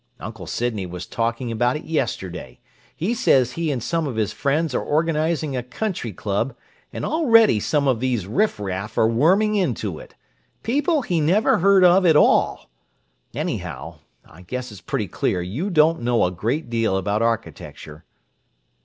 [0.19, 2.59] Uncle Sydney was talking about it yesterday:
[2.95, 6.55] he says he and some of his friends are organizing a country club,
[6.91, 12.15] and already some of these riffraff are worming into it—people he never heard of at
[12.15, 12.71] all!
[13.35, 18.03] Anyhow, I guess it's pretty clear you don't know a great deal about architecture."